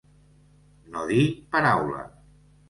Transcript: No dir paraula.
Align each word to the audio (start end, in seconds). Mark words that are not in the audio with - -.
No 0.95 1.03
dir 1.11 1.27
paraula. 1.53 2.03